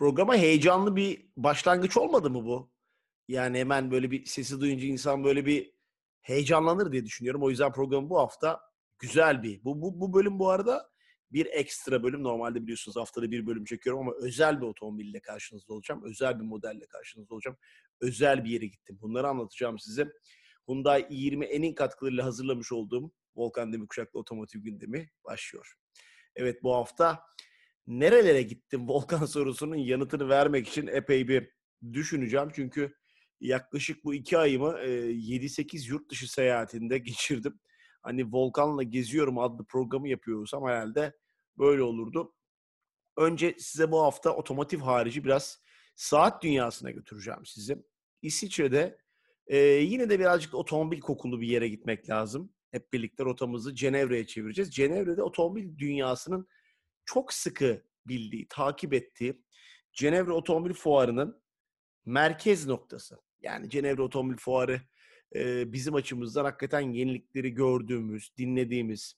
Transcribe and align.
programa 0.00 0.36
heyecanlı 0.36 0.96
bir 0.96 1.30
başlangıç 1.36 1.96
olmadı 1.96 2.30
mı 2.30 2.44
bu? 2.44 2.72
Yani 3.28 3.58
hemen 3.58 3.90
böyle 3.90 4.10
bir 4.10 4.24
sesi 4.24 4.60
duyunca 4.60 4.86
insan 4.86 5.24
böyle 5.24 5.46
bir 5.46 5.72
heyecanlanır 6.20 6.92
diye 6.92 7.04
düşünüyorum. 7.04 7.42
O 7.42 7.50
yüzden 7.50 7.72
programı 7.72 8.10
bu 8.10 8.18
hafta 8.18 8.60
güzel 8.98 9.42
bir. 9.42 9.64
Bu, 9.64 9.82
bu, 9.82 10.00
bu 10.00 10.14
bölüm 10.14 10.38
bu 10.38 10.50
arada 10.50 10.90
bir 11.32 11.46
ekstra 11.46 12.02
bölüm. 12.02 12.22
Normalde 12.22 12.62
biliyorsunuz 12.62 12.96
haftada 12.96 13.30
bir 13.30 13.46
bölüm 13.46 13.64
çekiyorum 13.64 14.00
ama 14.00 14.12
özel 14.12 14.60
bir 14.60 14.66
otomobille 14.66 15.20
karşınızda 15.20 15.74
olacağım. 15.74 16.02
Özel 16.04 16.40
bir 16.40 16.44
modelle 16.44 16.86
karşınızda 16.86 17.34
olacağım. 17.34 17.56
Özel 18.00 18.44
bir 18.44 18.50
yere 18.50 18.66
gittim. 18.66 18.98
Bunları 19.00 19.28
anlatacağım 19.28 19.78
size. 19.78 20.12
Hyundai 20.68 21.02
i20N'in 21.02 21.74
katkılarıyla 21.74 22.24
hazırlamış 22.24 22.72
olduğum 22.72 23.12
Volkan 23.36 23.72
Demirkuşak'la 23.72 24.20
otomotiv 24.20 24.60
gündemi 24.60 25.10
başlıyor. 25.24 25.74
Evet 26.36 26.62
bu 26.62 26.74
hafta 26.74 27.22
nerelere 27.90 28.42
gittim 28.42 28.88
Volkan 28.88 29.26
sorusunun 29.26 29.76
yanıtını 29.76 30.28
vermek 30.28 30.68
için 30.68 30.86
epey 30.86 31.28
bir 31.28 31.50
düşüneceğim. 31.92 32.48
Çünkü 32.54 32.94
yaklaşık 33.40 34.04
bu 34.04 34.14
iki 34.14 34.38
ayımı 34.38 34.68
7-8 34.68 35.88
yurt 35.88 36.10
dışı 36.10 36.32
seyahatinde 36.32 36.98
geçirdim. 37.08 37.60
Hani 38.02 38.32
Volkan'la 38.32 38.82
geziyorum 38.82 39.38
adlı 39.38 39.64
programı 39.64 40.08
yapıyorsam 40.08 40.66
herhalde 40.66 41.12
böyle 41.58 41.82
olurdu. 41.82 42.34
Önce 43.16 43.54
size 43.58 43.92
bu 43.92 44.02
hafta 44.02 44.36
otomotiv 44.36 44.80
harici 44.80 45.24
biraz 45.24 45.62
saat 45.96 46.42
dünyasına 46.42 46.90
götüreceğim 46.90 47.46
sizi. 47.46 47.76
İsviçre'de 48.22 48.98
yine 49.80 50.10
de 50.10 50.18
birazcık 50.18 50.54
otomobil 50.54 51.00
kokulu 51.00 51.40
bir 51.40 51.48
yere 51.48 51.68
gitmek 51.68 52.10
lazım. 52.10 52.52
Hep 52.70 52.92
birlikte 52.92 53.24
rotamızı 53.24 53.74
Cenevre'ye 53.74 54.26
çevireceğiz. 54.26 54.74
Cenevre'de 54.74 55.22
otomobil 55.22 55.78
dünyasının 55.78 56.48
çok 57.04 57.32
sıkı 57.32 57.82
bildiği, 58.06 58.46
takip 58.48 58.94
ettiği 58.94 59.42
Cenevre 59.92 60.32
Otomobil 60.32 60.74
Fuarı'nın 60.74 61.42
merkez 62.06 62.66
noktası. 62.66 63.16
Yani 63.40 63.70
Cenevre 63.70 64.02
Otomobil 64.02 64.36
Fuarı 64.36 64.80
e, 65.34 65.72
bizim 65.72 65.94
açımızdan 65.94 66.44
hakikaten 66.44 66.80
yenilikleri 66.80 67.54
gördüğümüz, 67.54 68.36
dinlediğimiz, 68.38 69.14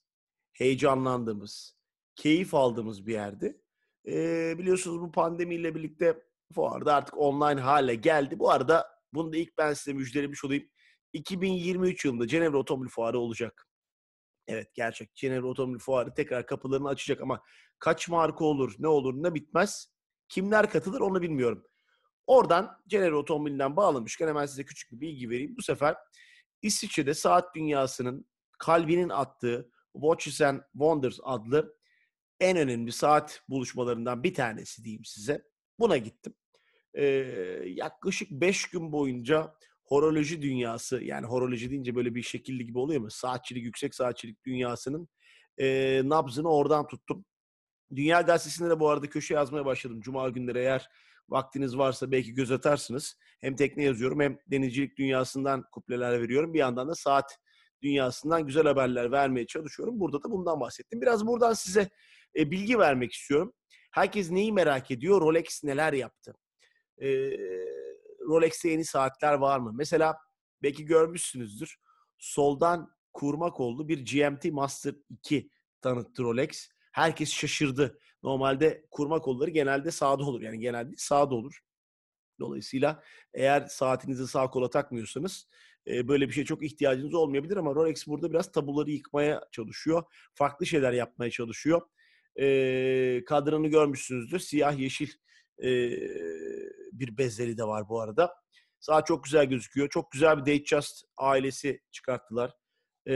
heyecanlandığımız, 0.53 1.75
keyif 2.15 2.53
aldığımız 2.53 3.07
bir 3.07 3.13
yerdi. 3.13 3.61
E, 4.07 4.55
biliyorsunuz 4.57 5.01
bu 5.01 5.11
pandemiyle 5.11 5.75
birlikte 5.75 6.23
fuarda 6.53 6.95
artık 6.95 7.17
online 7.17 7.61
hale 7.61 7.95
geldi. 7.95 8.39
Bu 8.39 8.51
arada 8.51 8.87
bunu 9.13 9.33
da 9.33 9.37
ilk 9.37 9.57
ben 9.57 9.73
size 9.73 9.93
müjdelemiş 9.93 10.45
olayım. 10.45 10.69
2023 11.13 12.05
yılında 12.05 12.27
Cenevre 12.27 12.57
Otomobil 12.57 12.89
Fuarı 12.89 13.19
olacak. 13.19 13.67
Evet 14.47 14.75
gerçek 14.75 15.15
Cenevre 15.15 15.45
Otomobil 15.45 15.79
Fuarı 15.79 16.13
tekrar 16.13 16.45
kapılarını 16.45 16.87
açacak 16.87 17.21
ama 17.21 17.43
kaç 17.79 18.09
marka 18.09 18.45
olur, 18.45 18.75
ne 18.79 18.87
olur, 18.87 19.13
ne 19.23 19.35
bitmez. 19.35 19.93
Kimler 20.29 20.69
katılır 20.69 21.01
onu 21.01 21.21
bilmiyorum. 21.21 21.63
Oradan 22.27 22.81
Cenevre 22.87 23.15
Otomobil'den 23.15 23.75
bağlamışken 23.75 24.27
hemen 24.27 24.45
size 24.45 24.65
küçük 24.65 24.91
bir 24.91 24.99
bilgi 24.99 25.29
vereyim. 25.29 25.55
Bu 25.57 25.61
sefer 25.61 25.95
İsviçre'de 26.61 27.13
saat 27.13 27.55
dünyasının 27.55 28.25
kalbinin 28.59 29.09
attığı 29.09 29.71
Watches 29.93 30.41
and 30.41 30.61
Wonders 30.71 31.19
adlı 31.23 31.77
en 32.39 32.57
önemli 32.57 32.91
saat 32.91 33.41
buluşmalarından 33.49 34.23
bir 34.23 34.33
tanesi 34.33 34.83
diyeyim 34.83 35.05
size. 35.05 35.43
Buna 35.79 35.97
gittim. 35.97 36.33
Ee, 36.93 37.05
yaklaşık 37.65 38.31
5 38.31 38.69
gün 38.69 38.91
boyunca 38.91 39.55
horoloji 39.83 40.41
dünyası 40.41 41.03
yani 41.03 41.25
horoloji 41.25 41.69
deyince 41.69 41.95
böyle 41.95 42.15
bir 42.15 42.21
şekilli 42.21 42.65
gibi 42.65 42.79
oluyor 42.79 43.01
mu? 43.01 43.11
Saatçilik, 43.11 43.63
yüksek 43.63 43.95
saatçilik 43.95 44.45
dünyasının 44.45 45.07
e, 45.57 46.01
nabzını 46.05 46.49
oradan 46.49 46.87
tuttum. 46.87 47.25
Dünya 47.95 48.21
Gazetesi'nde 48.21 48.69
de 48.69 48.79
bu 48.79 48.89
arada 48.89 49.09
köşe 49.09 49.33
yazmaya 49.33 49.65
başladım. 49.65 50.01
Cuma 50.01 50.29
günleri 50.29 50.59
eğer 50.59 50.89
vaktiniz 51.29 51.77
varsa 51.77 52.11
belki 52.11 52.33
göz 52.33 52.51
atarsınız. 52.51 53.17
Hem 53.41 53.55
tekne 53.55 53.83
yazıyorum 53.83 54.19
hem 54.19 54.37
denizcilik 54.47 54.97
dünyasından 54.97 55.63
kupleler 55.71 56.21
veriyorum. 56.21 56.53
Bir 56.53 56.59
yandan 56.59 56.89
da 56.89 56.95
saat 56.95 57.37
dünyasından 57.81 58.45
güzel 58.45 58.63
haberler 58.63 59.11
vermeye 59.11 59.45
çalışıyorum. 59.45 59.99
Burada 59.99 60.23
da 60.23 60.31
bundan 60.31 60.59
bahsettim. 60.59 61.01
Biraz 61.01 61.27
buradan 61.27 61.53
size 61.53 61.89
e, 62.35 62.51
bilgi 62.51 62.79
vermek 62.79 63.13
istiyorum. 63.13 63.53
Herkes 63.91 64.31
neyi 64.31 64.53
merak 64.53 64.91
ediyor? 64.91 65.21
Rolex 65.21 65.63
neler 65.63 65.93
yaptı? 65.93 66.33
E, 67.01 67.07
Rolex'te 68.27 68.69
yeni 68.69 68.85
saatler 68.85 69.33
var 69.33 69.59
mı? 69.59 69.71
Mesela 69.75 70.17
belki 70.63 70.85
görmüşsünüzdür. 70.85 71.77
Soldan 72.17 72.89
kurma 73.13 73.51
kollu 73.51 73.87
bir 73.87 74.05
GMT 74.05 74.45
Master 74.45 74.95
2 75.09 75.49
tanıttı 75.81 76.23
Rolex. 76.23 76.67
Herkes 76.91 77.29
şaşırdı. 77.31 77.99
Normalde 78.23 78.85
kurma 78.91 79.19
kolları 79.19 79.49
genelde 79.49 79.91
sağda 79.91 80.23
olur. 80.23 80.41
Yani 80.41 80.59
genelde 80.59 80.93
sağda 80.97 81.35
olur. 81.35 81.59
Dolayısıyla 82.39 83.03
eğer 83.33 83.65
saatinizi 83.65 84.27
sağ 84.27 84.49
kola 84.49 84.69
takmıyorsanız 84.69 85.47
e, 85.87 86.07
böyle 86.07 86.27
bir 86.27 86.33
şey 86.33 86.45
çok 86.45 86.63
ihtiyacınız 86.63 87.13
olmayabilir 87.13 87.57
ama 87.57 87.75
Rolex 87.75 88.07
burada 88.07 88.31
biraz 88.31 88.51
tabuları 88.51 88.91
yıkmaya 88.91 89.41
çalışıyor. 89.51 90.03
Farklı 90.33 90.65
şeyler 90.65 90.93
yapmaya 90.93 91.31
çalışıyor. 91.31 91.81
E, 92.39 93.23
kadranı 93.25 93.67
görmüşsünüzdür. 93.67 94.39
Siyah 94.39 94.79
yeşil 94.79 95.09
e, 95.63 95.69
bir 96.91 97.17
bezleri 97.17 97.57
de 97.57 97.63
var 97.63 97.89
bu 97.89 98.01
arada. 98.01 98.35
Saat 98.79 99.07
çok 99.07 99.23
güzel 99.23 99.45
gözüküyor. 99.45 99.89
Çok 99.89 100.11
güzel 100.11 100.37
bir 100.37 100.41
Datejust 100.41 101.03
ailesi 101.17 101.81
çıkarttılar. 101.91 102.51
E, 103.07 103.13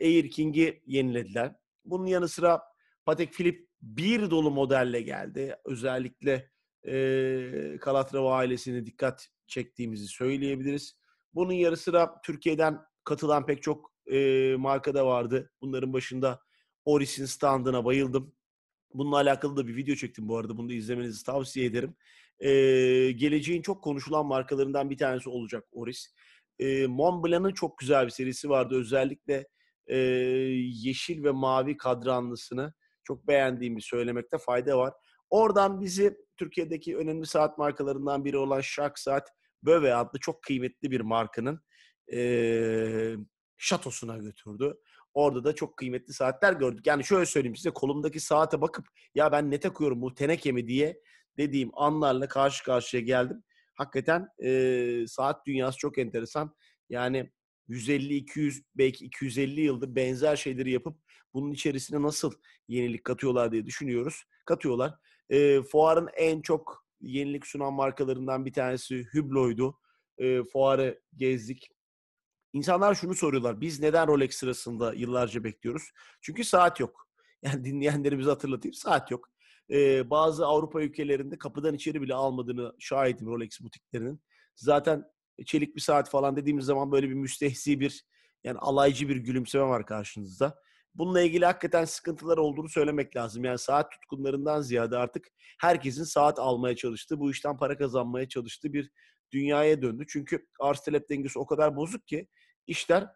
Air 0.00 0.30
King'i 0.30 0.82
yenilediler. 0.86 1.54
Bunun 1.84 2.06
yanı 2.06 2.28
sıra 2.28 2.62
Patek 3.06 3.32
Philippe 3.32 3.66
bir 3.82 4.30
dolu 4.30 4.50
modelle 4.50 5.00
geldi. 5.00 5.56
Özellikle 5.64 6.50
e, 6.88 6.94
Calatrava 7.84 8.34
ailesine 8.34 8.86
dikkat 8.86 9.28
çektiğimizi 9.46 10.06
söyleyebiliriz. 10.06 10.98
Bunun 11.34 11.52
yarı 11.52 11.76
sıra 11.76 12.20
Türkiye'den 12.24 12.80
katılan 13.04 13.46
pek 13.46 13.62
çok 13.62 13.92
e, 14.12 14.54
marka 14.58 14.94
da 14.94 15.06
vardı. 15.06 15.50
Bunların 15.60 15.92
başında 15.92 16.40
Oris'in 16.84 17.26
standına 17.26 17.84
bayıldım. 17.84 18.34
Bununla 18.94 19.16
alakalı 19.16 19.56
da 19.56 19.66
bir 19.66 19.76
video 19.76 19.94
çektim 19.94 20.28
bu 20.28 20.36
arada. 20.36 20.56
Bunu 20.56 20.68
da 20.68 20.74
izlemenizi 20.74 21.24
tavsiye 21.24 21.66
ederim. 21.66 21.94
E, 22.40 22.50
geleceğin 23.12 23.62
çok 23.62 23.84
konuşulan 23.84 24.26
markalarından 24.26 24.90
bir 24.90 24.98
tanesi 24.98 25.28
olacak 25.28 25.64
Oris. 25.72 26.14
E, 26.58 26.86
Montblanc'ın 26.86 27.54
çok 27.54 27.78
güzel 27.78 28.06
bir 28.06 28.10
serisi 28.10 28.48
vardı. 28.48 28.74
Özellikle 28.80 29.48
e, 29.86 29.96
yeşil 29.96 31.24
ve 31.24 31.30
mavi 31.30 31.76
kadranlısını 31.76 32.72
çok 33.04 33.28
beğendiğimi 33.28 33.82
söylemekte 33.82 34.38
fayda 34.38 34.78
var. 34.78 34.94
Oradan 35.30 35.80
bizi 35.80 36.16
Türkiye'deki 36.36 36.96
önemli 36.96 37.26
saat 37.26 37.58
markalarından 37.58 38.24
biri 38.24 38.36
olan 38.36 38.60
Shark 38.60 38.98
Saat 38.98 39.28
Böve 39.62 39.94
adlı 39.94 40.18
çok 40.18 40.42
kıymetli 40.42 40.90
bir 40.90 41.00
markanın 41.00 41.60
e, 42.12 43.16
şatosuna 43.56 44.18
götürdü. 44.18 44.78
Orada 45.16 45.44
da 45.44 45.54
çok 45.54 45.76
kıymetli 45.76 46.12
saatler 46.12 46.52
gördük. 46.52 46.86
Yani 46.86 47.04
şöyle 47.04 47.26
söyleyeyim 47.26 47.56
size 47.56 47.70
kolumdaki 47.70 48.20
saate 48.20 48.60
bakıp 48.60 48.86
ya 49.14 49.32
ben 49.32 49.50
ne 49.50 49.60
takıyorum 49.60 50.02
bu 50.02 50.14
teneke 50.14 50.52
mi 50.52 50.68
diye 50.68 51.00
dediğim 51.38 51.70
anlarla 51.74 52.28
karşı 52.28 52.64
karşıya 52.64 53.02
geldim. 53.02 53.42
Hakikaten 53.74 54.28
e, 54.44 55.04
saat 55.08 55.46
dünyası 55.46 55.78
çok 55.78 55.98
enteresan. 55.98 56.54
Yani 56.88 57.30
150-200 57.68 58.62
belki 58.74 59.04
250 59.04 59.60
yıldır 59.60 59.96
benzer 59.96 60.36
şeyleri 60.36 60.70
yapıp 60.70 60.98
bunun 61.34 61.50
içerisine 61.50 62.02
nasıl 62.02 62.32
yenilik 62.68 63.04
katıyorlar 63.04 63.52
diye 63.52 63.66
düşünüyoruz. 63.66 64.24
Katıyorlar. 64.46 64.94
E, 65.30 65.62
fuarın 65.62 66.08
en 66.16 66.40
çok 66.40 66.86
yenilik 67.00 67.46
sunan 67.46 67.72
markalarından 67.72 68.46
bir 68.46 68.52
tanesi 68.52 69.06
Hublot'ydu. 69.12 69.78
E, 70.18 70.42
fuarı 70.42 71.00
gezdik. 71.16 71.75
İnsanlar 72.56 72.94
şunu 72.94 73.14
soruyorlar. 73.14 73.60
Biz 73.60 73.80
neden 73.80 74.08
Rolex 74.08 74.34
sırasında 74.36 74.94
yıllarca 74.94 75.44
bekliyoruz? 75.44 75.90
Çünkü 76.20 76.44
saat 76.44 76.80
yok. 76.80 77.06
Yani 77.42 77.64
dinleyenlerimizi 77.64 78.28
hatırlatayım. 78.28 78.74
Saat 78.74 79.10
yok. 79.10 79.28
Ee, 79.70 80.10
bazı 80.10 80.46
Avrupa 80.46 80.82
ülkelerinde 80.82 81.38
kapıdan 81.38 81.74
içeri 81.74 82.02
bile 82.02 82.14
almadığını 82.14 82.72
şahidim 82.78 83.26
Rolex 83.26 83.60
butiklerinin. 83.60 84.20
Zaten 84.54 85.04
çelik 85.46 85.76
bir 85.76 85.80
saat 85.80 86.10
falan 86.10 86.36
dediğimiz 86.36 86.64
zaman 86.64 86.92
böyle 86.92 87.08
bir 87.08 87.14
müstehsi 87.14 87.80
bir 87.80 88.04
yani 88.44 88.58
alaycı 88.58 89.08
bir 89.08 89.16
gülümseme 89.16 89.64
var 89.64 89.86
karşınızda. 89.86 90.54
Bununla 90.94 91.20
ilgili 91.20 91.44
hakikaten 91.44 91.84
sıkıntılar 91.84 92.38
olduğunu 92.38 92.68
söylemek 92.68 93.16
lazım. 93.16 93.44
Yani 93.44 93.58
saat 93.58 93.92
tutkunlarından 93.92 94.60
ziyade 94.60 94.96
artık 94.96 95.28
herkesin 95.60 96.04
saat 96.04 96.38
almaya 96.38 96.76
çalıştığı, 96.76 97.20
bu 97.20 97.30
işten 97.30 97.56
para 97.56 97.78
kazanmaya 97.78 98.28
çalıştığı 98.28 98.72
bir 98.72 98.90
dünyaya 99.32 99.82
döndü. 99.82 100.04
Çünkü 100.08 100.46
arz 100.60 100.80
talep 100.80 101.10
dengesi 101.10 101.38
o 101.38 101.46
kadar 101.46 101.76
bozuk 101.76 102.06
ki 102.06 102.28
işler 102.66 103.08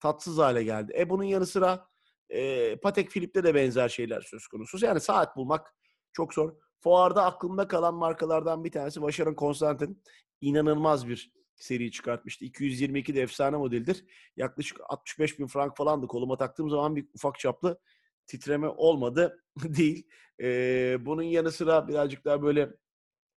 tatsız 0.00 0.38
hale 0.38 0.64
geldi. 0.64 0.92
E 0.98 1.10
bunun 1.10 1.24
yanı 1.24 1.46
sıra 1.46 1.88
e, 2.30 2.76
Patek 2.76 3.10
Philippe'de 3.10 3.44
de 3.44 3.54
benzer 3.54 3.88
şeyler 3.88 4.20
söz 4.20 4.46
konusu. 4.46 4.86
Yani 4.86 5.00
saat 5.00 5.36
bulmak 5.36 5.74
çok 6.12 6.34
zor. 6.34 6.56
Fuarda 6.80 7.24
aklımda 7.24 7.68
kalan 7.68 7.94
markalardan 7.94 8.64
bir 8.64 8.72
tanesi 8.72 9.02
Vacheron 9.02 9.34
Constantin. 9.34 10.02
İnanılmaz 10.40 11.08
bir 11.08 11.32
seri 11.56 11.90
çıkartmıştı. 11.90 12.44
222 12.44 13.14
de 13.14 13.22
efsane 13.22 13.56
modeldir. 13.56 14.04
Yaklaşık 14.36 14.80
65 14.88 15.38
bin 15.38 15.46
frank 15.46 15.76
falandı. 15.76 16.06
Koluma 16.06 16.36
taktığım 16.36 16.70
zaman 16.70 16.96
bir 16.96 17.06
ufak 17.14 17.38
çaplı 17.38 17.80
titreme 18.26 18.68
olmadı 18.68 19.44
değil. 19.62 20.08
Ee, 20.40 20.96
bunun 21.00 21.22
yanı 21.22 21.52
sıra 21.52 21.88
birazcık 21.88 22.24
daha 22.24 22.42
böyle 22.42 22.70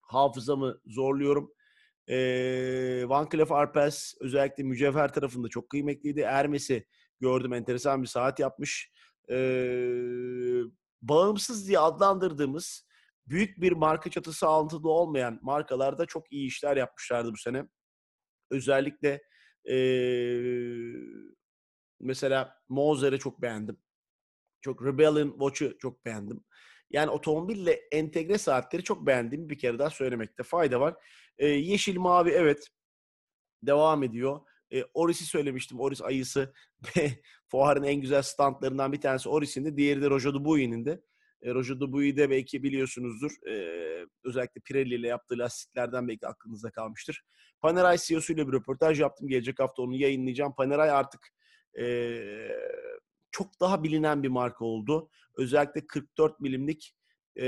hafızamı 0.01 0.81
zorluyorum. 0.85 1.53
Ee, 2.11 3.03
Van 3.09 3.29
Cleef 3.31 3.51
Arpels 3.51 4.13
özellikle 4.19 4.63
mücevher 4.63 5.13
tarafında 5.13 5.47
çok 5.47 5.69
kıymetliydi. 5.69 6.19
Ermes'i 6.19 6.85
gördüm 7.19 7.53
enteresan 7.53 8.01
bir 8.01 8.07
saat 8.07 8.39
yapmış. 8.39 8.91
Ee, 9.29 10.61
bağımsız 11.01 11.67
diye 11.67 11.79
adlandırdığımız 11.79 12.87
büyük 13.27 13.61
bir 13.61 13.71
marka 13.71 14.09
çatısı 14.09 14.47
altında 14.47 14.89
olmayan 14.89 15.39
markalarda 15.41 16.05
çok 16.05 16.31
iyi 16.31 16.47
işler 16.47 16.77
yapmışlardı 16.77 17.31
bu 17.33 17.37
sene. 17.37 17.65
Özellikle 18.51 19.21
ee, 19.69 20.41
mesela 21.99 22.55
Mozer'i 22.69 23.19
çok 23.19 23.41
beğendim. 23.41 23.77
Çok 24.61 24.85
Rebellion 24.85 25.29
Watch'ı 25.29 25.77
çok 25.79 26.05
beğendim. 26.05 26.43
Yani 26.93 27.09
otomobille 27.09 27.71
entegre 27.91 28.37
saatleri 28.37 28.83
çok 28.83 29.07
beğendiğimi 29.07 29.49
bir 29.49 29.57
kere 29.57 29.79
daha 29.79 29.89
söylemekte 29.89 30.43
fayda 30.43 30.79
var. 30.79 30.95
Ee, 31.37 31.47
yeşil 31.47 31.97
mavi 31.97 32.29
evet 32.29 32.67
devam 33.63 34.03
ediyor. 34.03 34.41
E, 34.73 34.83
Oris'i 34.93 35.25
söylemiştim. 35.25 35.79
Oris 35.79 36.01
ayısı 36.01 36.53
fuarın 37.47 37.83
en 37.83 38.01
güzel 38.01 38.21
standlarından 38.21 38.93
bir 38.93 39.01
tanesi 39.01 39.29
Oris'in 39.29 39.65
de. 39.65 39.77
Diğeri 39.77 40.01
de 40.01 40.09
Rojo 40.09 40.33
Dubuis'nin 40.33 40.85
de. 40.85 41.01
E, 41.41 41.53
Rojo 41.53 41.79
Dubuis'i 41.79 42.17
de 42.17 42.29
belki 42.29 42.63
biliyorsunuzdur. 42.63 43.31
E, 43.47 43.55
özellikle 44.23 44.61
Pirelli 44.61 44.95
ile 44.95 45.07
yaptığı 45.07 45.37
lastiklerden 45.37 46.07
belki 46.07 46.27
aklınızda 46.27 46.71
kalmıştır. 46.71 47.23
Panerai 47.61 47.97
CEO'su 47.99 48.33
ile 48.33 48.47
bir 48.47 48.53
röportaj 48.53 49.01
yaptım. 49.01 49.27
Gelecek 49.27 49.59
hafta 49.59 49.81
onu 49.81 49.95
yayınlayacağım. 49.95 50.55
Panerai 50.55 50.91
artık 50.91 51.27
e, 51.79 51.85
çok 53.31 53.59
daha 53.59 53.83
bilinen 53.83 54.23
bir 54.23 54.27
marka 54.27 54.65
oldu. 54.65 55.09
Özellikle 55.37 55.87
44 55.87 56.39
milimlik 56.39 56.95
e, 57.35 57.47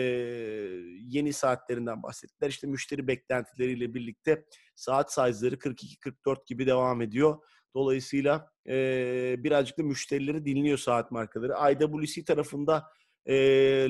yeni 1.00 1.34
saatlerinden 1.34 2.04
bahsettiler. 2.04 2.50
İşte 2.50 2.68
müşteri 2.68 3.08
beklentileriyle 3.08 3.94
birlikte 3.94 4.46
saat 4.76 5.14
size'ları 5.14 5.56
42-44 5.56 6.46
gibi 6.46 6.68
devam 6.68 7.02
ediyor. 7.02 7.38
Dolayısıyla 7.76 8.52
e, 8.68 9.36
birazcık 9.40 9.78
da 9.78 9.84
müşterileri 9.84 10.46
dinliyor 10.46 10.78
saat 10.78 11.12
markaları. 11.12 11.72
IWC 11.72 12.26
tarafında 12.26 12.84
e, 13.26 13.36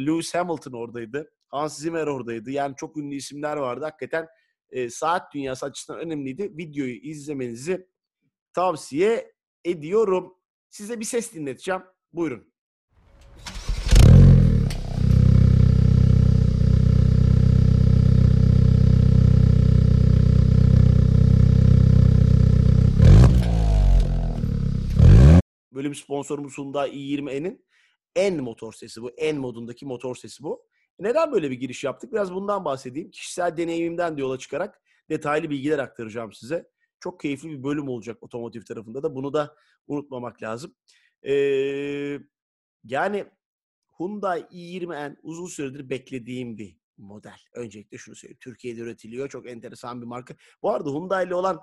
Lewis 0.06 0.36
Hamilton 0.36 0.72
oradaydı. 0.72 1.31
Hans 1.48 1.80
Zimmer 1.80 2.07
oradaydı. 2.07 2.51
Yani 2.51 2.75
çok 2.78 2.98
ünlü 2.98 3.16
isimler 3.16 3.57
vardı. 3.57 3.86
Hakikaten 3.86 4.28
e, 4.69 4.89
saat 4.89 5.34
dünyası 5.34 5.66
açısından 5.66 6.01
önemliydi. 6.01 6.57
Videoyu 6.57 6.96
izlemenizi 6.96 7.88
tavsiye 8.54 9.34
ediyorum. 9.66 10.34
Size 10.74 11.00
bir 11.00 11.06
ses 11.06 11.34
dinleteceğim. 11.34 11.81
Buyurun. 12.14 12.54
Bölüm 25.74 25.96
sponsorumuz 25.96 26.58
Hyundai 26.58 26.90
i20N'in 26.90 27.66
en 28.16 28.44
motor 28.44 28.74
sesi 28.74 29.02
bu. 29.02 29.10
En 29.10 29.38
modundaki 29.38 29.86
motor 29.86 30.16
sesi 30.16 30.44
bu. 30.44 30.66
Neden 31.00 31.31
böyle 31.31 31.52
bir 31.52 31.56
giriş 31.56 31.84
yaptık? 31.84 32.14
Biraz 32.14 32.34
bundan 32.34 32.66
bahsedeyim. 32.66 33.12
Kişisel 33.12 33.58
deneyimimden 33.58 34.18
de 34.18 34.22
yola 34.22 34.38
çıkarak 34.38 34.81
detaylı 35.10 35.50
bilgiler 35.50 35.80
aktaracağım 35.80 36.34
size. 36.34 36.73
Çok 37.03 37.19
keyifli 37.19 37.50
bir 37.50 37.63
bölüm 37.63 37.88
olacak 37.89 38.17
otomotiv 38.23 38.61
tarafında 38.61 39.03
da. 39.03 39.15
Bunu 39.15 39.33
da 39.33 39.55
unutmamak 39.88 40.44
lazım. 40.44 40.75
Ee, 41.23 42.19
yani 42.83 43.25
Hyundai 43.97 44.41
i20N 44.41 45.15
uzun 45.23 45.45
süredir 45.45 45.89
beklediğim 45.89 46.57
bir 46.57 46.77
model. 46.97 47.38
Öncelikle 47.53 47.97
şunu 47.97 48.15
söyleyeyim. 48.15 48.38
Türkiye'de 48.39 48.81
üretiliyor. 48.81 49.29
Çok 49.29 49.50
enteresan 49.50 50.01
bir 50.01 50.07
marka. 50.07 50.35
Bu 50.61 50.71
arada 50.71 50.89
Hyundai 50.89 51.27
ile 51.27 51.35
olan 51.35 51.59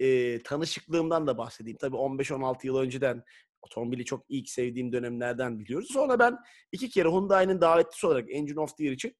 e, 0.00 0.42
tanışıklığımdan 0.42 1.26
da 1.26 1.38
bahsedeyim. 1.38 1.78
Tabii 1.78 1.96
15-16 1.96 2.66
yıl 2.66 2.76
önceden 2.76 3.22
otomobili 3.62 4.04
çok 4.04 4.24
ilk 4.28 4.48
sevdiğim 4.48 4.92
dönemlerden 4.92 5.58
biliyoruz. 5.58 5.88
Sonra 5.92 6.18
ben 6.18 6.38
iki 6.72 6.90
kere 6.90 7.08
Hyundai'nin 7.08 7.60
davetlisi 7.60 8.06
olarak 8.06 8.30
Engine 8.30 8.60
of 8.60 8.76
the 8.76 8.84
Year 8.84 8.94
için 8.94 9.16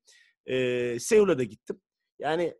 e, 0.46 0.98
Seul'a 0.98 1.38
da 1.38 1.44
gittim. 1.44 1.80
Yani 2.18 2.54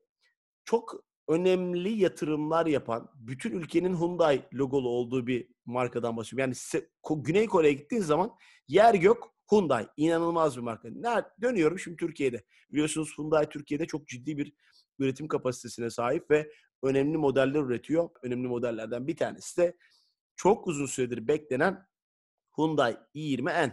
çok 0.65 1.10
önemli 1.31 1.89
yatırımlar 1.89 2.67
yapan, 2.67 3.11
bütün 3.15 3.53
ülkenin 3.53 3.97
Hyundai 3.97 4.43
logolu 4.55 4.89
olduğu 4.89 5.27
bir 5.27 5.49
markadan 5.65 6.17
bahsediyorum. 6.17 6.55
Yani 6.75 6.85
Güney 7.25 7.47
Kore'ye 7.47 7.73
gittiğin 7.73 8.03
zaman 8.03 8.33
yer 8.69 8.95
gök 8.95 9.17
Hyundai. 9.51 9.87
inanılmaz 9.97 10.57
bir 10.57 10.63
marka. 10.63 10.89
Nerede? 10.91 11.29
Dönüyorum 11.43 11.79
şimdi 11.79 11.97
Türkiye'de. 11.97 12.45
Biliyorsunuz 12.73 13.15
Hyundai 13.19 13.49
Türkiye'de 13.49 13.87
çok 13.87 14.09
ciddi 14.09 14.39
bir 14.39 14.53
üretim 14.99 15.29
kapasitesine 15.29 15.91
sahip 15.91 16.31
ve 16.31 16.53
önemli 16.83 17.17
modeller 17.19 17.61
üretiyor. 17.61 18.11
Önemli 18.23 18.49
modellerden 18.49 19.07
bir 19.07 19.17
tanesi 19.17 19.61
de 19.61 19.77
çok 20.37 20.67
uzun 20.67 20.87
süredir 20.87 21.29
beklenen 21.29 21.87
Hyundai 22.57 22.97
i20N. 23.15 23.73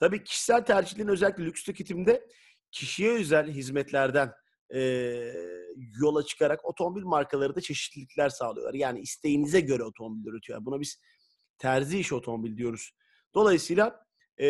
Tabii 0.00 0.24
kişisel 0.24 0.64
tercihlerin 0.64 1.08
özellikle 1.08 1.44
lüks 1.44 1.62
tüketimde 1.64 2.28
kişiye 2.70 3.12
özel 3.12 3.50
hizmetlerden 3.50 4.32
e, 4.74 4.80
yola 6.00 6.22
çıkarak 6.22 6.64
otomobil 6.64 7.02
markaları 7.02 7.54
da 7.54 7.60
çeşitlilikler 7.60 8.28
sağlıyorlar. 8.28 8.74
Yani 8.74 9.00
isteğinize 9.00 9.60
göre 9.60 9.82
otomobil 9.82 10.26
üretiyor. 10.26 10.64
Buna 10.64 10.80
biz 10.80 11.00
terzi 11.58 11.98
iş 11.98 12.12
otomobil 12.12 12.56
diyoruz. 12.56 12.90
Dolayısıyla 13.34 14.06
e, 14.40 14.46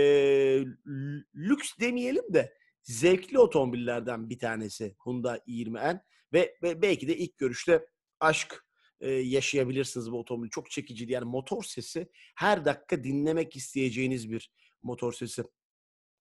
lüks 1.34 1.78
demeyelim 1.80 2.34
de 2.34 2.54
zevkli 2.82 3.38
otomobillerden 3.38 4.30
bir 4.30 4.38
tanesi 4.38 4.96
Hyundai 5.04 5.38
i20N 5.38 6.00
ve, 6.32 6.56
ve 6.62 6.82
belki 6.82 7.08
de 7.08 7.16
ilk 7.16 7.38
görüşte 7.38 7.86
aşk 8.20 8.64
e, 9.00 9.10
yaşayabilirsiniz 9.10 10.12
bu 10.12 10.18
otomobil. 10.18 10.48
Çok 10.48 10.70
çekici. 10.70 11.12
Yani 11.12 11.24
motor 11.24 11.62
sesi 11.62 12.10
her 12.36 12.64
dakika 12.64 13.04
dinlemek 13.04 13.56
isteyeceğiniz 13.56 14.30
bir 14.30 14.52
motor 14.82 15.12
sesi. 15.12 15.42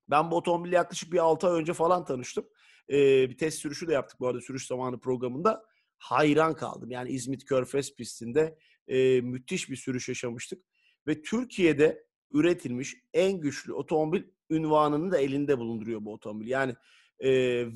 Ben 0.09 0.31
bu 0.31 0.35
otomobille 0.35 0.75
yaklaşık 0.75 1.13
bir 1.13 1.17
6 1.17 1.47
ay 1.47 1.61
önce 1.61 1.73
falan 1.73 2.05
tanıştım. 2.05 2.49
Ee, 2.89 3.29
bir 3.29 3.37
test 3.37 3.59
sürüşü 3.59 3.87
de 3.87 3.93
yaptık 3.93 4.19
bu 4.19 4.27
arada 4.27 4.41
sürüş 4.41 4.67
zamanı 4.67 4.99
programında. 4.99 5.65
Hayran 5.97 6.55
kaldım. 6.55 6.91
Yani 6.91 7.09
İzmit 7.09 7.45
Körfez 7.45 7.95
pistinde 7.95 8.57
e, 8.87 9.21
müthiş 9.21 9.69
bir 9.69 9.75
sürüş 9.75 10.09
yaşamıştık. 10.09 10.63
Ve 11.07 11.21
Türkiye'de 11.21 12.07
üretilmiş 12.31 12.95
en 13.13 13.39
güçlü 13.39 13.73
otomobil 13.73 14.23
ünvanını 14.49 15.11
da 15.11 15.17
elinde 15.17 15.57
bulunduruyor 15.57 16.05
bu 16.05 16.13
otomobil. 16.13 16.47
Yani 16.47 16.75
e, 17.19 17.29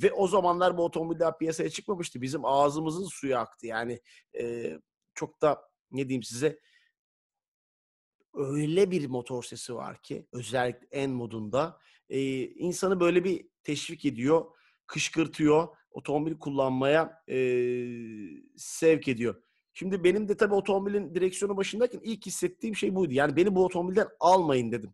ve 0.03 0.12
o 0.13 0.27
zamanlar 0.27 0.77
bu 0.77 0.84
otomobiller 0.84 1.38
piyasaya 1.38 1.70
çıkmamıştı. 1.70 2.22
Bizim 2.22 2.46
ağzımızın 2.46 3.06
suyu 3.06 3.38
aktı. 3.38 3.68
Yani 3.68 4.00
e, 4.39 4.74
çok 5.13 5.41
da 5.41 5.62
ne 5.91 6.08
diyeyim 6.10 6.24
size 6.24 6.60
öyle 8.34 8.91
bir 8.91 9.08
motor 9.08 9.44
sesi 9.44 9.75
var 9.75 10.01
ki 10.01 10.27
özellikle 10.32 10.88
en 10.91 11.12
modunda 11.12 11.80
e, 12.10 12.44
insanı 12.44 13.00
böyle 13.00 13.24
bir 13.24 13.48
teşvik 13.63 14.06
ediyor, 14.06 14.46
kışkırtıyor, 14.91 15.67
otomobil 15.91 16.38
kullanmaya 16.38 17.24
e, 17.29 17.38
sevk 18.57 19.07
ediyor. 19.07 19.43
Şimdi 19.74 20.03
benim 20.03 20.27
de 20.27 20.38
tabii 20.38 20.53
otomobilin 20.53 21.15
direksiyonu 21.15 21.57
başındayken 21.57 22.00
ilk 22.03 22.25
hissettiğim 22.25 22.75
şey 22.75 22.95
buydu. 22.95 23.13
Yani 23.13 23.36
beni 23.36 23.55
bu 23.55 23.65
otomobilden 23.65 24.07
almayın 24.19 24.71
dedim. 24.71 24.93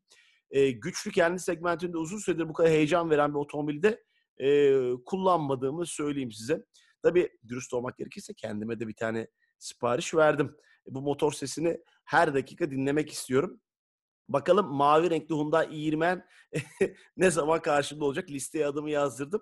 E, 0.52 0.72
güçlü 0.72 1.12
kendi 1.12 1.40
segmentinde 1.40 1.98
uzun 1.98 2.18
süredir 2.18 2.50
bu 2.50 2.54
kadar 2.54 2.72
heyecan 2.72 3.10
veren 3.10 3.34
bir 3.34 3.40
otomobilde 3.40 4.04
e, 4.38 4.72
kullanmadığımı 5.06 5.86
söyleyeyim 5.86 6.32
size. 6.32 6.66
Tabii 7.04 7.30
dürüst 7.48 7.74
olmak 7.74 7.98
gerekirse 7.98 8.34
kendime 8.34 8.80
de 8.80 8.88
bir 8.88 8.96
tane 8.96 9.28
sipariş 9.58 10.16
verdim. 10.16 10.56
E, 10.90 10.96
bu 10.96 11.02
motor 11.02 11.32
sesini 11.32 11.78
her 12.06 12.34
dakika 12.34 12.72
dinlemek 12.72 13.12
istiyorum. 13.12 13.62
Bakalım 14.30 14.68
mavi 14.68 15.10
renkli 15.10 15.36
Hyundai 15.36 15.66
i20 15.66 16.22
ne 17.18 17.32
zaman 17.32 17.62
karşımda 17.62 18.06
olacak? 18.06 18.30
Listeye 18.30 18.68
adımı 18.68 18.90
yazdırdım. 18.90 19.42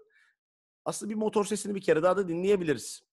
Aslında 0.86 1.10
bir 1.10 1.16
motor 1.16 1.46
sesini 1.46 1.76
bir 1.76 1.82
kere 1.82 2.04
daha 2.04 2.18
da 2.18 2.28
dinleyebiliriz. 2.28 3.04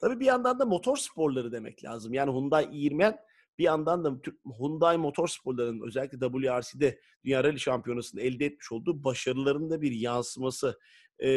Tabii 0.00 0.20
bir 0.20 0.26
yandan 0.26 0.58
da 0.58 0.64
motor 0.64 0.96
sporları 0.96 1.52
demek 1.52 1.84
lazım. 1.84 2.14
Yani 2.14 2.30
Hyundai 2.30 2.64
i20 2.64 3.16
bir 3.58 3.64
yandan 3.64 4.04
da 4.04 4.20
Hyundai 4.58 4.98
Motorsport'ların 4.98 5.86
özellikle 5.86 6.18
WRC'de 6.18 7.00
Dünya 7.24 7.44
Rally 7.44 7.58
Şampiyonası'nda 7.58 8.22
elde 8.22 8.46
etmiş 8.46 8.72
olduğu 8.72 9.04
başarıların 9.04 9.70
da 9.70 9.80
bir 9.80 9.92
yansıması. 9.92 10.78
Ee, 11.18 11.28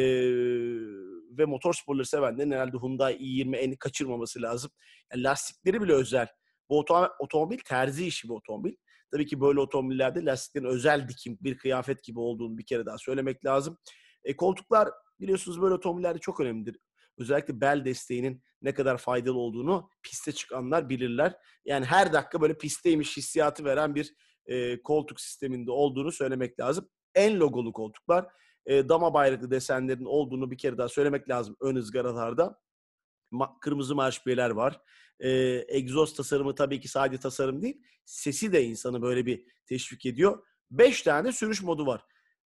ve 1.38 1.46
motorsporları 1.46 2.06
sevenlerin 2.06 2.52
herhalde 2.52 2.78
Hyundai 2.78 3.14
i20N'i 3.14 3.78
kaçırmaması 3.78 4.42
lazım. 4.42 4.72
Yani 5.12 5.24
lastikleri 5.24 5.82
bile 5.82 5.94
özel. 5.94 6.28
Bu 6.70 6.86
otomobil 7.20 7.58
terzi 7.58 8.08
işi 8.08 8.30
bir 8.30 8.34
otomobil. 8.34 8.74
Tabii 9.12 9.26
ki 9.26 9.42
böyle 9.42 9.60
otomobillerde 9.60 10.26
lastiklerin 10.26 10.66
özel 10.66 11.10
dikim, 11.10 11.38
bir 11.42 11.58
kıyafet 11.58 12.04
gibi 12.04 12.20
olduğunu 12.20 12.58
bir 12.58 12.66
kere 12.66 12.86
daha 12.86 12.98
söylemek 12.98 13.46
lazım. 13.46 13.78
E, 14.24 14.36
koltuklar 14.36 14.90
biliyorsunuz 15.20 15.62
böyle 15.62 15.74
otomobillerde 15.74 16.20
çok 16.20 16.40
önemlidir. 16.40 16.80
Özellikle 17.18 17.62
bel 17.62 17.86
desteğinin 17.86 18.44
ne 18.62 18.74
kadar 18.74 18.98
faydalı 18.98 19.38
olduğunu 19.38 19.90
piste 20.04 20.32
çıkanlar 20.32 20.90
bilirler. 20.90 21.36
Yani 21.66 21.86
her 21.86 22.14
dakika 22.14 22.42
böyle 22.42 22.58
pistteymiş 22.58 23.18
hissiyatı 23.18 23.66
veren 23.66 23.96
bir 23.96 24.14
e, 24.46 24.82
koltuk 24.82 25.22
sisteminde 25.22 25.72
olduğunu 25.72 26.12
söylemek 26.12 26.60
lazım. 26.60 26.90
En 27.16 27.40
logolu 27.40 27.74
koltuklar. 27.74 28.28
e, 28.66 28.90
dama 28.90 29.14
bayraklı 29.14 29.52
desenlerin 29.52 30.06
olduğunu 30.06 30.52
bir 30.52 30.58
kere 30.58 30.78
daha 30.78 30.90
söylemek 30.90 31.30
lazım 31.30 31.56
ön 31.62 31.76
ızgaralarda. 31.76 32.60
Ma- 33.32 33.60
kırmızı 33.62 33.96
marşpiyeler 33.96 34.50
var. 34.50 34.82
E, 35.20 35.30
egzoz 35.68 36.16
tasarımı 36.16 36.56
tabii 36.56 36.80
ki 36.80 36.88
sadece 36.88 37.20
tasarım 37.20 37.62
değil. 37.62 37.82
Sesi 38.06 38.54
de 38.54 38.64
insanı 38.64 39.02
böyle 39.02 39.26
bir 39.26 39.46
teşvik 39.66 40.06
ediyor. 40.06 40.46
Beş 40.72 41.02
tane 41.02 41.32
sürüş 41.32 41.64
modu 41.64 41.86
var. 41.86 42.02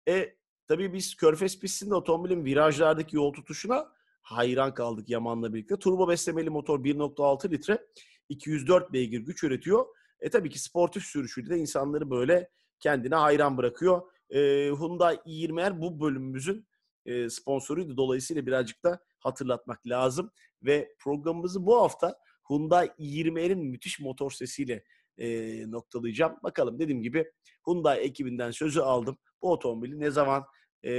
E, 0.07 0.35
tabii 0.71 0.93
biz 0.93 1.15
Körfez 1.15 1.59
pistinde 1.59 1.95
otomobilin 1.95 2.45
virajlardaki 2.45 3.15
yol 3.15 3.33
tutuşuna 3.33 3.91
hayran 4.21 4.73
kaldık 4.73 5.09
Yaman'la 5.09 5.53
birlikte. 5.53 5.79
Turbo 5.79 6.09
beslemeli 6.09 6.49
motor 6.49 6.79
1.6 6.79 7.51
litre 7.51 7.87
204 8.29 8.93
beygir 8.93 9.19
güç 9.19 9.43
üretiyor. 9.43 9.85
E 10.19 10.29
tabii 10.29 10.49
ki 10.49 10.59
sportif 10.59 11.03
sürüşüyle 11.03 11.49
de 11.49 11.57
insanları 11.57 12.09
böyle 12.09 12.49
kendine 12.79 13.15
hayran 13.15 13.57
bırakıyor. 13.57 14.01
E, 14.29 14.39
Hyundai 14.69 15.15
i20R 15.15 15.81
bu 15.81 16.01
bölümümüzün 16.01 16.67
e, 17.05 17.29
sponsoruydu. 17.29 17.97
Dolayısıyla 17.97 18.45
birazcık 18.45 18.83
da 18.83 18.99
hatırlatmak 19.19 19.87
lazım. 19.87 20.31
Ve 20.63 20.95
programımızı 20.99 21.65
bu 21.65 21.81
hafta 21.81 22.17
Hyundai 22.49 22.87
i20R'in 22.99 23.65
müthiş 23.65 23.99
motor 23.99 24.31
sesiyle 24.31 24.83
e, 25.17 25.27
noktalayacağım. 25.71 26.35
Bakalım 26.43 26.79
dediğim 26.79 27.01
gibi 27.01 27.31
Hyundai 27.67 27.99
ekibinden 27.99 28.51
sözü 28.51 28.79
aldım. 28.79 29.17
Bu 29.41 29.51
otomobili 29.51 29.99
ne 29.99 30.11
zaman 30.11 30.45
e, 30.85 30.91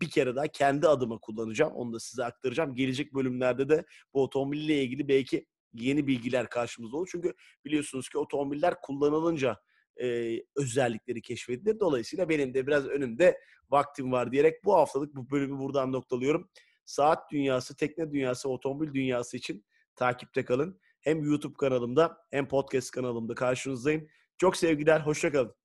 bir 0.00 0.10
kere 0.10 0.36
daha 0.36 0.46
kendi 0.46 0.88
adıma 0.88 1.18
kullanacağım. 1.18 1.72
Onu 1.72 1.92
da 1.92 2.00
size 2.00 2.24
aktaracağım. 2.24 2.74
Gelecek 2.74 3.14
bölümlerde 3.14 3.68
de 3.68 3.84
bu 4.14 4.22
otomobille 4.22 4.82
ilgili 4.82 5.08
belki 5.08 5.46
yeni 5.74 6.06
bilgiler 6.06 6.48
karşımızda 6.48 6.96
olur. 6.96 7.08
Çünkü 7.12 7.34
biliyorsunuz 7.64 8.08
ki 8.08 8.18
otomobiller 8.18 8.74
kullanılınca 8.82 9.56
e, 10.00 10.38
özellikleri 10.56 11.22
keşfedilir. 11.22 11.80
Dolayısıyla 11.80 12.28
benim 12.28 12.54
de 12.54 12.66
biraz 12.66 12.86
önümde 12.86 13.40
vaktim 13.70 14.12
var 14.12 14.32
diyerek 14.32 14.64
bu 14.64 14.74
haftalık 14.74 15.16
bu 15.16 15.30
bölümü 15.30 15.58
buradan 15.58 15.92
noktalıyorum. 15.92 16.50
Saat 16.84 17.30
dünyası, 17.32 17.76
tekne 17.76 18.12
dünyası, 18.12 18.48
otomobil 18.48 18.94
dünyası 18.94 19.36
için 19.36 19.64
takipte 19.96 20.44
kalın. 20.44 20.80
Hem 21.00 21.22
YouTube 21.22 21.54
kanalımda 21.54 22.18
hem 22.30 22.48
podcast 22.48 22.90
kanalımda 22.90 23.34
karşınızdayım. 23.34 24.08
Çok 24.38 24.56
sevgiler, 24.56 25.00
hoşçakalın. 25.00 25.59